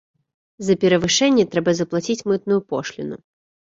[0.69, 3.15] За перавышэнне трэба заплаціць мытную пошліну.